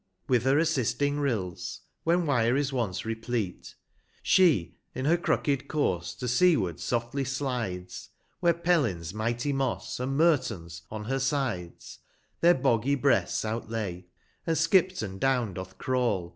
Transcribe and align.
With 0.27 0.45
her 0.45 0.57
assisting 0.57 1.19
Rills, 1.19 1.81
when 2.05 2.23
lV)jre 2.25 2.57
is 2.57 2.73
once 2.73 3.05
replete: 3.05 3.75
She 4.23 4.79
in 4.95 5.05
her 5.05 5.15
crooked 5.15 5.67
course 5.67 6.15
to 6.15 6.27
seaward 6.27 6.79
softly 6.79 7.23
slides, 7.23 8.09
105 8.39 8.39
Where 8.39 8.63
Fellin's 8.63 9.13
mighty 9.13 9.53
Moss, 9.53 9.99
and 9.99 10.19
Iferton's, 10.19 10.81
on 10.89 11.05
her 11.05 11.19
sides 11.19 11.99
Their 12.39 12.55
boggy 12.55 12.95
breasts 12.95 13.45
out 13.45 13.69
lay, 13.69 14.07
and 14.47 14.57
Skipton 14.57 15.19
down 15.19 15.53
doth 15.53 15.77
crawl. 15.77 16.29